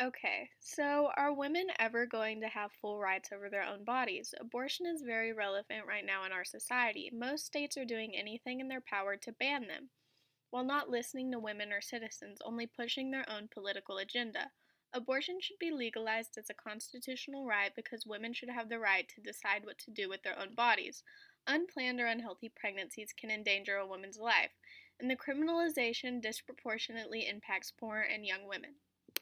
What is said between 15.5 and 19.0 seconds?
be legalized as a constitutional right because women should have the